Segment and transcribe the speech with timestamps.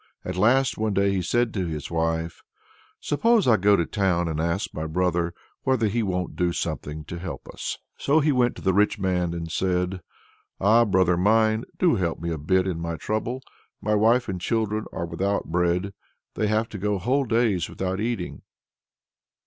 [0.25, 2.41] At last one day he said to his wife:
[2.99, 5.31] "Suppose I go to town, and ask my brother
[5.61, 9.35] whether he won't do something to help us." So he went to the rich man
[9.35, 10.01] and said:
[10.59, 11.65] "Ah, brother mine!
[11.77, 13.43] do help me a bit in my trouble.
[13.79, 15.93] My wife and children are without bread.
[16.33, 18.41] They have to go whole days without eating."